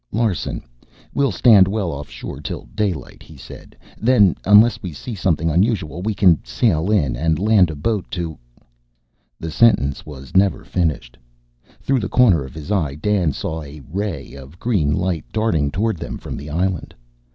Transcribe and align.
"Larsen, 0.11 0.63
we'll 1.13 1.31
stand 1.31 1.67
well 1.67 1.91
offshore 1.91 2.41
till 2.41 2.67
daylight," 2.73 3.21
he 3.21 3.37
said. 3.37 3.75
"Then, 3.99 4.35
unless 4.45 4.81
we 4.81 4.93
see 4.93 5.13
something 5.13 5.51
unusual, 5.51 6.01
we 6.01 6.15
can 6.15 6.43
sail 6.43 6.89
in 6.89 7.15
and 7.15 7.37
land 7.37 7.69
a 7.69 7.75
boat 7.75 8.09
to" 8.09 8.39
The 9.39 9.51
sentence 9.51 10.03
was 10.03 10.35
never 10.35 10.63
finished. 10.65 11.19
Through 11.81 11.99
the 11.99 12.09
corner 12.09 12.43
of 12.43 12.55
his 12.55 12.71
eye, 12.71 12.95
Dan 12.95 13.31
saw 13.31 13.61
a 13.61 13.81
ray 13.93 14.33
of 14.33 14.57
green 14.57 14.91
light 14.91 15.25
darting 15.31 15.69
toward 15.69 15.97
them 15.99 16.17
from 16.17 16.35
the 16.35 16.49
island. 16.49 16.95